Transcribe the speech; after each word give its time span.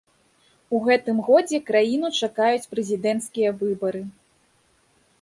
У 0.77 0.79
гэтым 0.87 1.17
годзе 1.27 1.59
краіну 1.69 2.11
чакаюць 2.23 2.69
прэзідэнцкія 2.75 3.51
выбары. 3.65 4.01